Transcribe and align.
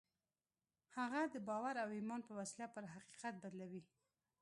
هغه 0.97 1.21
د 1.33 1.35
باور 1.47 1.75
او 1.83 1.89
ايمان 1.97 2.21
په 2.25 2.33
وسيله 2.39 2.67
پر 2.75 2.83
حقيقت 2.95 3.33
بدلوي. 3.43 3.83